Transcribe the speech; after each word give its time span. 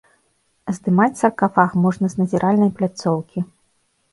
Здымаць 0.77 1.19
саркафаг 1.19 1.75
можна 1.83 2.05
з 2.15 2.23
назіральнай 2.23 2.73
пляцоўкі. 2.81 3.39